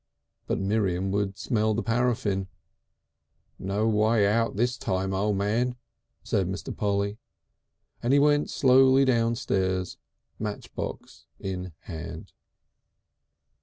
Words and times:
But 0.47 0.57
Miriam 0.57 1.11
would 1.11 1.37
smell 1.37 1.75
the 1.75 1.83
paraffine! 1.83 2.47
"No 3.59 3.87
way 3.87 4.25
out 4.25 4.55
this 4.55 4.75
time, 4.75 5.13
O' 5.13 5.31
Man," 5.31 5.75
said 6.23 6.47
Mr. 6.47 6.75
Polly; 6.75 7.19
and 8.01 8.11
he 8.11 8.17
went 8.17 8.49
slowly 8.49 9.05
downstairs, 9.05 9.97
matchbox 10.39 11.27
in 11.39 11.73
hand. 11.81 12.31